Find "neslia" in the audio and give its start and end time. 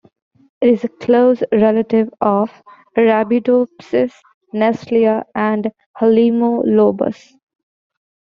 4.51-5.21